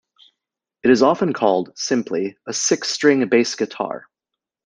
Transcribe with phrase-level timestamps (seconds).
[0.81, 4.07] It is often called, simply, a "six string bass guitar".